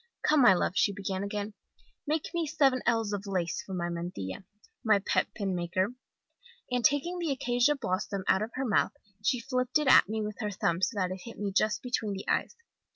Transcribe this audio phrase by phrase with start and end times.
[0.23, 1.53] "'Come, my love!' she began again,
[2.07, 4.45] 'make me seven ells of lace for my mantilla,
[4.83, 5.93] my pet pin maker!'
[6.71, 8.93] "And taking the acacia blossom out of her mouth
[9.23, 12.13] she flipped it at me with her thumb so that it hit me just between
[12.13, 12.55] the eyes.